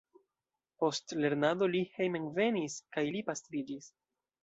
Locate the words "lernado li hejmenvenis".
1.19-2.81